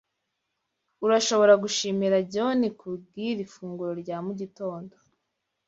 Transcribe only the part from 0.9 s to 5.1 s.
Urashobora gushimira jyoni kubwiri funguro rya mugitondo